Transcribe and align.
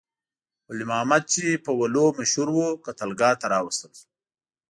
ولی 0.69 0.85
محمد 0.91 1.23
چې 1.33 1.61
په 1.65 1.71
ولو 1.79 2.05
مشهور 2.19 2.47
وو، 2.51 2.67
قتلګاه 2.85 3.35
ته 3.41 3.45
راوستل 3.53 3.91
شو. 3.99 4.07